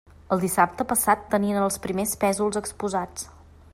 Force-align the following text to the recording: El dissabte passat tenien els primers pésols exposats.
El 0.35 0.39
dissabte 0.43 0.87
passat 0.93 1.27
tenien 1.33 1.61
els 1.67 1.77
primers 1.85 2.17
pésols 2.25 2.59
exposats. 2.63 3.29